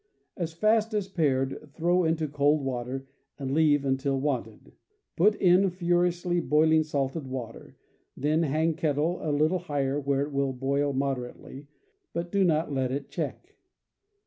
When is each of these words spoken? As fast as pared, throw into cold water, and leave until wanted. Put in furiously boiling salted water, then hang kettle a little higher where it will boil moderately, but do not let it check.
As 0.35 0.51
fast 0.51 0.95
as 0.95 1.07
pared, 1.07 1.69
throw 1.75 2.03
into 2.05 2.27
cold 2.27 2.63
water, 2.63 3.05
and 3.37 3.51
leave 3.53 3.85
until 3.85 4.19
wanted. 4.19 4.71
Put 5.15 5.35
in 5.35 5.69
furiously 5.69 6.39
boiling 6.39 6.81
salted 6.81 7.27
water, 7.27 7.75
then 8.17 8.41
hang 8.41 8.73
kettle 8.73 9.19
a 9.21 9.29
little 9.31 9.59
higher 9.59 9.99
where 9.99 10.21
it 10.23 10.31
will 10.31 10.53
boil 10.53 10.91
moderately, 10.93 11.67
but 12.13 12.31
do 12.31 12.43
not 12.43 12.73
let 12.73 12.91
it 12.91 13.09
check. 13.11 13.57